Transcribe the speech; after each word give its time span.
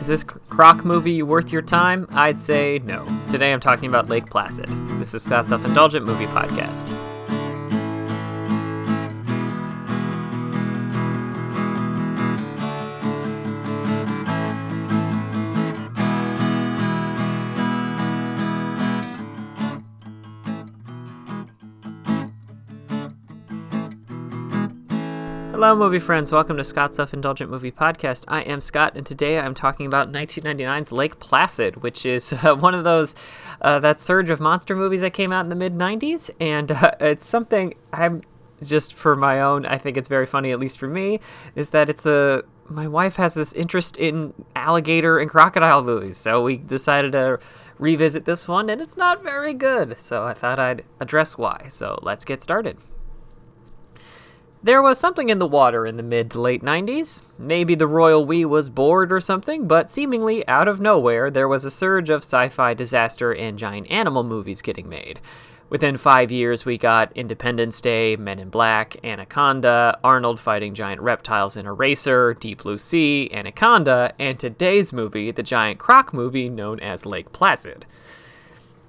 Is 0.00 0.06
this 0.06 0.24
croc 0.24 0.82
movie 0.82 1.22
worth 1.22 1.52
your 1.52 1.60
time? 1.60 2.06
I'd 2.10 2.40
say 2.40 2.80
no. 2.84 3.04
Today 3.30 3.52
I'm 3.52 3.60
talking 3.60 3.86
about 3.86 4.08
Lake 4.08 4.30
Placid. 4.30 4.68
This 4.98 5.12
is 5.12 5.22
Scott's 5.22 5.50
Self 5.50 5.62
Indulgent 5.66 6.06
Movie 6.06 6.26
Podcast. 6.26 6.88
Hello, 25.60 25.76
movie 25.76 25.98
friends. 25.98 26.32
Welcome 26.32 26.56
to 26.56 26.64
Scott's 26.64 26.96
Self 26.96 27.12
Indulgent 27.12 27.50
Movie 27.50 27.70
Podcast. 27.70 28.24
I 28.26 28.40
am 28.40 28.62
Scott, 28.62 28.96
and 28.96 29.04
today 29.04 29.38
I'm 29.38 29.52
talking 29.52 29.84
about 29.84 30.10
1999's 30.10 30.90
Lake 30.90 31.18
Placid, 31.18 31.82
which 31.82 32.06
is 32.06 32.32
uh, 32.42 32.54
one 32.54 32.74
of 32.74 32.82
those, 32.84 33.14
uh, 33.60 33.78
that 33.80 34.00
surge 34.00 34.30
of 34.30 34.40
monster 34.40 34.74
movies 34.74 35.02
that 35.02 35.12
came 35.12 35.32
out 35.32 35.42
in 35.42 35.50
the 35.50 35.54
mid 35.54 35.74
90s. 35.74 36.30
And 36.40 36.72
uh, 36.72 36.92
it's 37.00 37.26
something 37.26 37.74
I'm 37.92 38.22
just 38.62 38.94
for 38.94 39.14
my 39.14 39.42
own, 39.42 39.66
I 39.66 39.76
think 39.76 39.98
it's 39.98 40.08
very 40.08 40.24
funny, 40.24 40.50
at 40.50 40.58
least 40.58 40.78
for 40.78 40.88
me, 40.88 41.20
is 41.54 41.68
that 41.68 41.90
it's 41.90 42.06
a. 42.06 42.42
My 42.70 42.88
wife 42.88 43.16
has 43.16 43.34
this 43.34 43.52
interest 43.52 43.98
in 43.98 44.32
alligator 44.56 45.18
and 45.18 45.28
crocodile 45.28 45.84
movies, 45.84 46.16
so 46.16 46.42
we 46.42 46.56
decided 46.56 47.12
to 47.12 47.38
revisit 47.78 48.24
this 48.24 48.48
one, 48.48 48.70
and 48.70 48.80
it's 48.80 48.96
not 48.96 49.22
very 49.22 49.52
good. 49.52 49.96
So 50.00 50.22
I 50.22 50.32
thought 50.32 50.58
I'd 50.58 50.86
address 51.00 51.36
why. 51.36 51.66
So 51.68 51.98
let's 52.02 52.24
get 52.24 52.42
started. 52.42 52.78
There 54.62 54.82
was 54.82 54.98
something 54.98 55.30
in 55.30 55.38
the 55.38 55.46
water 55.46 55.86
in 55.86 55.96
the 55.96 56.02
mid 56.02 56.30
to 56.32 56.40
late 56.40 56.62
90s. 56.62 57.22
Maybe 57.38 57.74
the 57.74 57.86
royal 57.86 58.26
we 58.26 58.44
was 58.44 58.68
bored 58.68 59.10
or 59.10 59.18
something, 59.18 59.66
but 59.66 59.90
seemingly 59.90 60.46
out 60.46 60.68
of 60.68 60.82
nowhere, 60.82 61.30
there 61.30 61.48
was 61.48 61.64
a 61.64 61.70
surge 61.70 62.10
of 62.10 62.22
sci 62.22 62.50
fi 62.50 62.74
disaster 62.74 63.32
and 63.34 63.58
giant 63.58 63.90
animal 63.90 64.22
movies 64.22 64.60
getting 64.60 64.86
made. 64.86 65.18
Within 65.70 65.96
five 65.96 66.30
years, 66.30 66.66
we 66.66 66.76
got 66.76 67.16
Independence 67.16 67.80
Day, 67.80 68.16
Men 68.16 68.38
in 68.38 68.50
Black, 68.50 69.02
Anaconda, 69.02 69.98
Arnold 70.04 70.38
fighting 70.38 70.74
giant 70.74 71.00
reptiles 71.00 71.56
in 71.56 71.64
Eraser, 71.64 72.34
Deep 72.34 72.62
Blue 72.62 72.76
Sea, 72.76 73.30
Anaconda, 73.32 74.12
and 74.18 74.38
today's 74.38 74.92
movie, 74.92 75.30
the 75.30 75.42
giant 75.42 75.78
croc 75.78 76.12
movie 76.12 76.50
known 76.50 76.80
as 76.80 77.06
Lake 77.06 77.32
Placid. 77.32 77.86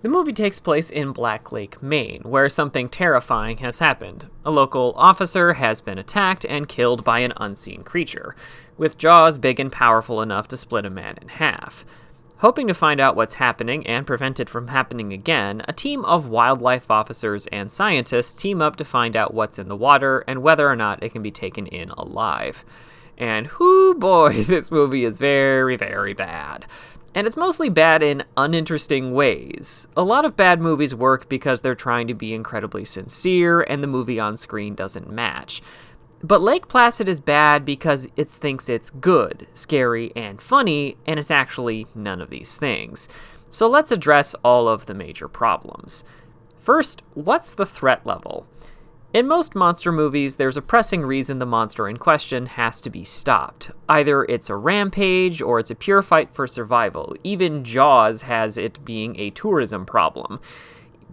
The 0.00 0.08
movie 0.08 0.32
takes 0.32 0.60
place 0.60 0.90
in 0.90 1.10
Black 1.10 1.50
Lake, 1.50 1.82
Maine, 1.82 2.22
where 2.22 2.48
something 2.48 2.88
terrifying 2.88 3.56
has 3.58 3.80
happened. 3.80 4.28
A 4.44 4.50
local 4.50 4.94
officer 4.96 5.54
has 5.54 5.80
been 5.80 5.98
attacked 5.98 6.46
and 6.48 6.68
killed 6.68 7.02
by 7.02 7.18
an 7.18 7.32
unseen 7.36 7.82
creature, 7.82 8.36
with 8.76 8.96
jaws 8.96 9.38
big 9.38 9.58
and 9.58 9.72
powerful 9.72 10.22
enough 10.22 10.46
to 10.48 10.56
split 10.56 10.86
a 10.86 10.90
man 10.90 11.16
in 11.20 11.26
half. 11.26 11.84
Hoping 12.36 12.68
to 12.68 12.74
find 12.74 13.00
out 13.00 13.16
what's 13.16 13.34
happening 13.34 13.84
and 13.88 14.06
prevent 14.06 14.38
it 14.38 14.48
from 14.48 14.68
happening 14.68 15.12
again, 15.12 15.62
a 15.66 15.72
team 15.72 16.04
of 16.04 16.28
wildlife 16.28 16.88
officers 16.88 17.48
and 17.48 17.72
scientists 17.72 18.40
team 18.40 18.62
up 18.62 18.76
to 18.76 18.84
find 18.84 19.16
out 19.16 19.34
what's 19.34 19.58
in 19.58 19.66
the 19.66 19.74
water 19.74 20.22
and 20.28 20.44
whether 20.44 20.68
or 20.68 20.76
not 20.76 21.02
it 21.02 21.08
can 21.08 21.22
be 21.22 21.32
taken 21.32 21.66
in 21.66 21.90
alive. 21.90 22.64
And 23.18 23.48
whoo 23.58 23.94
boy, 23.94 24.42
this 24.46 24.70
movie 24.70 25.04
is 25.04 25.18
very, 25.18 25.74
very 25.74 26.14
bad. 26.14 26.66
And 27.14 27.26
it's 27.26 27.36
mostly 27.36 27.68
bad 27.68 28.02
in 28.02 28.24
uninteresting 28.36 29.12
ways. 29.12 29.88
A 29.96 30.02
lot 30.02 30.24
of 30.24 30.36
bad 30.36 30.60
movies 30.60 30.94
work 30.94 31.28
because 31.28 31.60
they're 31.60 31.74
trying 31.74 32.06
to 32.08 32.14
be 32.14 32.34
incredibly 32.34 32.84
sincere 32.84 33.62
and 33.62 33.82
the 33.82 33.88
movie 33.88 34.20
on 34.20 34.36
screen 34.36 34.74
doesn't 34.74 35.10
match. 35.10 35.62
But 36.22 36.42
Lake 36.42 36.68
Placid 36.68 37.08
is 37.08 37.20
bad 37.20 37.64
because 37.64 38.08
it 38.16 38.28
thinks 38.28 38.68
it's 38.68 38.90
good, 38.90 39.46
scary, 39.52 40.12
and 40.16 40.42
funny, 40.42 40.96
and 41.06 41.18
it's 41.18 41.30
actually 41.30 41.86
none 41.94 42.20
of 42.20 42.30
these 42.30 42.56
things. 42.56 43.08
So 43.50 43.68
let's 43.68 43.92
address 43.92 44.34
all 44.44 44.68
of 44.68 44.86
the 44.86 44.94
major 44.94 45.28
problems. 45.28 46.04
First, 46.58 47.02
what's 47.14 47.54
the 47.54 47.64
threat 47.64 48.04
level? 48.04 48.46
In 49.14 49.26
most 49.26 49.54
monster 49.54 49.90
movies, 49.90 50.36
there's 50.36 50.58
a 50.58 50.62
pressing 50.62 51.00
reason 51.00 51.38
the 51.38 51.46
monster 51.46 51.88
in 51.88 51.96
question 51.96 52.44
has 52.44 52.78
to 52.82 52.90
be 52.90 53.04
stopped. 53.04 53.70
Either 53.88 54.24
it's 54.24 54.50
a 54.50 54.56
rampage 54.56 55.40
or 55.40 55.58
it's 55.58 55.70
a 55.70 55.74
pure 55.74 56.02
fight 56.02 56.30
for 56.34 56.46
survival. 56.46 57.16
Even 57.24 57.64
Jaws 57.64 58.22
has 58.22 58.58
it 58.58 58.84
being 58.84 59.18
a 59.18 59.30
tourism 59.30 59.86
problem. 59.86 60.40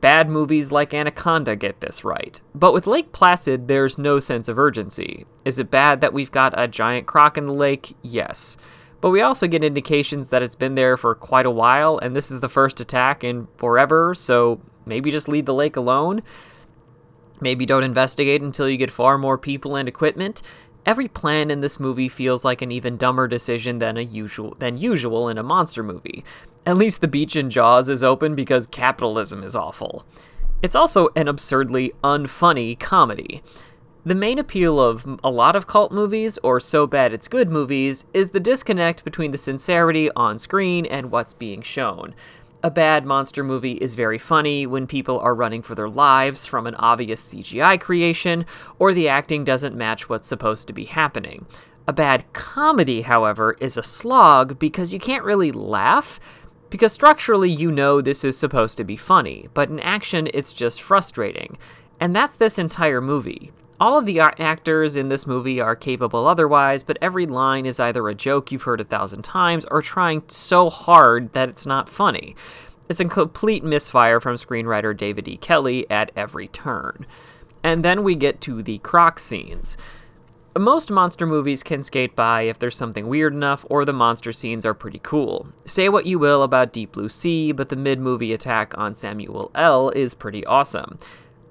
Bad 0.00 0.28
movies 0.28 0.72
like 0.72 0.92
Anaconda 0.92 1.54
get 1.54 1.80
this 1.80 2.02
right. 2.02 2.40
But 2.52 2.72
with 2.72 2.88
Lake 2.88 3.12
Placid, 3.12 3.68
there's 3.68 3.96
no 3.96 4.18
sense 4.18 4.48
of 4.48 4.58
urgency. 4.58 5.24
Is 5.44 5.60
it 5.60 5.70
bad 5.70 6.00
that 6.00 6.12
we've 6.12 6.32
got 6.32 6.52
a 6.60 6.66
giant 6.66 7.06
croc 7.06 7.38
in 7.38 7.46
the 7.46 7.54
lake? 7.54 7.96
Yes. 8.02 8.56
But 9.00 9.10
we 9.10 9.22
also 9.22 9.46
get 9.46 9.62
indications 9.62 10.30
that 10.30 10.42
it's 10.42 10.56
been 10.56 10.74
there 10.74 10.96
for 10.96 11.14
quite 11.14 11.46
a 11.46 11.50
while, 11.50 11.98
and 11.98 12.16
this 12.16 12.32
is 12.32 12.40
the 12.40 12.48
first 12.48 12.80
attack 12.80 13.22
in 13.22 13.46
forever, 13.56 14.16
so 14.16 14.60
maybe 14.84 15.12
just 15.12 15.28
leave 15.28 15.46
the 15.46 15.54
lake 15.54 15.76
alone. 15.76 16.22
Maybe 17.40 17.66
don't 17.66 17.82
investigate 17.82 18.42
until 18.42 18.68
you 18.68 18.76
get 18.76 18.90
far 18.90 19.18
more 19.18 19.38
people 19.38 19.76
and 19.76 19.88
equipment. 19.88 20.42
Every 20.86 21.08
plan 21.08 21.50
in 21.50 21.60
this 21.60 21.80
movie 21.80 22.08
feels 22.08 22.44
like 22.44 22.62
an 22.62 22.70
even 22.70 22.96
dumber 22.96 23.26
decision 23.26 23.78
than 23.78 23.96
a 23.96 24.02
usual 24.02 24.54
than 24.58 24.76
usual 24.76 25.28
in 25.28 25.38
a 25.38 25.42
monster 25.42 25.82
movie. 25.82 26.24
At 26.66 26.76
least 26.76 27.00
the 27.00 27.08
beach 27.08 27.36
in 27.36 27.50
Jaws 27.50 27.88
is 27.88 28.02
open 28.02 28.34
because 28.34 28.66
capitalism 28.66 29.42
is 29.42 29.56
awful. 29.56 30.04
It's 30.62 30.76
also 30.76 31.08
an 31.16 31.28
absurdly 31.28 31.92
unfunny 32.02 32.78
comedy. 32.78 33.42
The 34.06 34.14
main 34.14 34.38
appeal 34.38 34.78
of 34.78 35.18
a 35.24 35.30
lot 35.30 35.56
of 35.56 35.66
cult 35.66 35.90
movies, 35.90 36.38
or 36.42 36.60
so 36.60 36.86
bad 36.86 37.14
it's 37.14 37.28
good 37.28 37.50
movies, 37.50 38.04
is 38.12 38.30
the 38.30 38.40
disconnect 38.40 39.02
between 39.02 39.30
the 39.30 39.38
sincerity 39.38 40.10
on 40.10 40.38
screen 40.38 40.84
and 40.84 41.10
what's 41.10 41.32
being 41.32 41.62
shown 41.62 42.14
a 42.64 42.70
bad 42.70 43.04
monster 43.04 43.44
movie 43.44 43.74
is 43.74 43.94
very 43.94 44.18
funny 44.18 44.66
when 44.66 44.86
people 44.86 45.20
are 45.20 45.34
running 45.34 45.60
for 45.60 45.74
their 45.74 45.88
lives 45.88 46.46
from 46.46 46.66
an 46.66 46.74
obvious 46.76 47.28
CGI 47.28 47.78
creation, 47.78 48.46
or 48.78 48.94
the 48.94 49.06
acting 49.06 49.44
doesn't 49.44 49.76
match 49.76 50.08
what's 50.08 50.26
supposed 50.26 50.66
to 50.66 50.72
be 50.72 50.86
happening. 50.86 51.44
A 51.86 51.92
bad 51.92 52.24
comedy, 52.32 53.02
however, 53.02 53.54
is 53.60 53.76
a 53.76 53.82
slog 53.82 54.58
because 54.58 54.94
you 54.94 54.98
can't 54.98 55.24
really 55.24 55.52
laugh, 55.52 56.18
because 56.70 56.90
structurally 56.90 57.50
you 57.50 57.70
know 57.70 58.00
this 58.00 58.24
is 58.24 58.34
supposed 58.34 58.78
to 58.78 58.84
be 58.84 58.96
funny, 58.96 59.46
but 59.52 59.68
in 59.68 59.78
action 59.80 60.30
it's 60.32 60.54
just 60.54 60.80
frustrating. 60.80 61.58
And 62.00 62.16
that's 62.16 62.36
this 62.36 62.58
entire 62.58 63.02
movie. 63.02 63.52
All 63.80 63.98
of 63.98 64.06
the 64.06 64.20
actors 64.20 64.94
in 64.94 65.08
this 65.08 65.26
movie 65.26 65.60
are 65.60 65.74
capable 65.74 66.28
otherwise, 66.28 66.84
but 66.84 66.96
every 67.02 67.26
line 67.26 67.66
is 67.66 67.80
either 67.80 68.08
a 68.08 68.14
joke 68.14 68.52
you've 68.52 68.62
heard 68.62 68.80
a 68.80 68.84
thousand 68.84 69.22
times 69.22 69.64
or 69.70 69.82
trying 69.82 70.22
so 70.28 70.70
hard 70.70 71.32
that 71.32 71.48
it's 71.48 71.66
not 71.66 71.88
funny. 71.88 72.36
It's 72.88 73.00
a 73.00 73.04
complete 73.06 73.64
misfire 73.64 74.20
from 74.20 74.36
screenwriter 74.36 74.96
David 74.96 75.26
E. 75.26 75.36
Kelley 75.36 75.90
at 75.90 76.12
every 76.14 76.48
turn. 76.48 77.04
And 77.64 77.84
then 77.84 78.04
we 78.04 78.14
get 78.14 78.40
to 78.42 78.62
the 78.62 78.78
croc 78.78 79.18
scenes. 79.18 79.76
Most 80.56 80.88
monster 80.88 81.26
movies 81.26 81.64
can 81.64 81.82
skate 81.82 82.14
by 82.14 82.42
if 82.42 82.60
there's 82.60 82.76
something 82.76 83.08
weird 83.08 83.32
enough 83.32 83.66
or 83.68 83.84
the 83.84 83.92
monster 83.92 84.32
scenes 84.32 84.64
are 84.64 84.74
pretty 84.74 85.00
cool. 85.02 85.48
Say 85.64 85.88
what 85.88 86.06
you 86.06 86.20
will 86.20 86.44
about 86.44 86.72
Deep 86.72 86.92
Blue 86.92 87.08
Sea, 87.08 87.50
but 87.50 87.70
the 87.70 87.76
mid 87.76 87.98
movie 87.98 88.32
attack 88.32 88.72
on 88.78 88.94
Samuel 88.94 89.50
L. 89.56 89.90
is 89.90 90.14
pretty 90.14 90.46
awesome. 90.46 91.00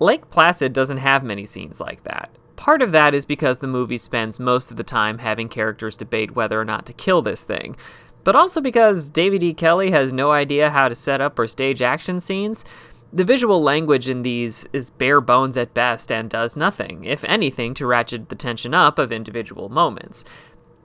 Lake 0.00 0.30
Placid 0.30 0.72
doesn't 0.72 0.96
have 0.96 1.22
many 1.22 1.44
scenes 1.44 1.78
like 1.78 2.04
that. 2.04 2.30
Part 2.56 2.80
of 2.80 2.90
that 2.92 3.14
is 3.14 3.26
because 3.26 3.58
the 3.58 3.66
movie 3.66 3.98
spends 3.98 4.40
most 4.40 4.70
of 4.70 4.78
the 4.78 4.82
time 4.82 5.18
having 5.18 5.48
characters 5.48 5.94
debate 5.94 6.34
whether 6.34 6.58
or 6.58 6.64
not 6.64 6.86
to 6.86 6.94
kill 6.94 7.20
this 7.20 7.42
thing, 7.42 7.76
but 8.24 8.34
also 8.34 8.62
because 8.62 9.10
David 9.10 9.42
E. 9.42 9.52
Kelley 9.52 9.90
has 9.90 10.10
no 10.10 10.32
idea 10.32 10.70
how 10.70 10.88
to 10.88 10.94
set 10.94 11.20
up 11.20 11.38
or 11.38 11.46
stage 11.46 11.82
action 11.82 12.18
scenes. 12.18 12.64
The 13.12 13.24
visual 13.24 13.62
language 13.62 14.08
in 14.08 14.22
these 14.22 14.66
is 14.72 14.90
bare 14.90 15.20
bones 15.20 15.58
at 15.58 15.74
best 15.74 16.10
and 16.10 16.30
does 16.30 16.56
nothing, 16.56 17.04
if 17.04 17.22
anything, 17.24 17.74
to 17.74 17.86
ratchet 17.86 18.30
the 18.30 18.36
tension 18.36 18.72
up 18.72 18.98
of 18.98 19.12
individual 19.12 19.68
moments. 19.68 20.24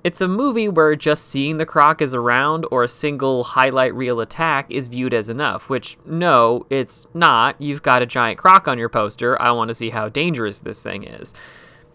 It's 0.06 0.22
a 0.22 0.28
movie 0.28 0.70
where 0.70 0.96
just 0.96 1.30
seeing 1.30 1.58
the 1.58 1.66
croc 1.66 2.00
is 2.00 2.14
around 2.14 2.68
or 2.70 2.84
a 2.84 2.88
single 2.88 3.44
highlight 3.44 3.96
reel 3.96 4.20
attack 4.20 4.70
is 4.70 4.88
viewed 4.88 5.16
as 5.16 5.30
enough, 5.30 5.68
which, 5.68 5.98
no, 6.06 6.68
it's 6.70 7.08
not. 7.16 7.60
You've 7.60 7.82
got 7.82 8.04
a 8.04 8.06
giant 8.06 8.38
croc 8.38 8.68
on 8.68 8.78
your 8.78 8.88
poster. 8.88 9.42
I 9.42 9.50
want 9.50 9.70
to 9.70 9.74
see 9.74 9.90
how 9.90 10.10
dangerous 10.10 10.60
this 10.60 10.84
thing 10.84 11.06
is. 11.06 11.34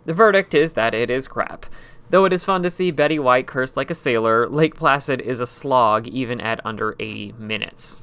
The 0.07 0.12
verdict 0.12 0.55
is 0.55 0.73
that 0.73 0.93
it 0.93 1.09
is 1.09 1.29
crap. 1.29 1.67
Though 2.11 2.25
it 2.25 2.33
is 2.33 2.43
fun 2.43 2.65
to 2.65 2.71
see 2.71 2.91
Betty 2.91 3.21
White 3.21 3.47
curse 3.47 3.77
like 3.77 3.93
a 3.93 3.95
sailor, 3.95 4.49
Lake 4.49 4.75
Placid 4.75 5.21
is 5.21 5.39
a 5.39 5.47
slog 5.47 6.09
even 6.09 6.41
at 6.41 6.61
under 6.67 6.97
80 6.99 7.35
minutes. 7.39 8.03